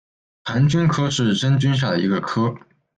[0.43, 2.55] 盘菌科是真菌下的一个科。